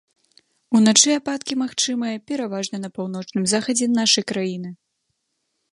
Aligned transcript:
Уначы 0.77 1.11
ападкі 1.19 1.53
магчымыя 1.63 2.23
пераважна 2.31 2.77
на 2.85 2.89
паўночным 2.97 3.43
захадзе 3.53 3.85
нашай 3.99 4.23
краіны. 4.33 4.69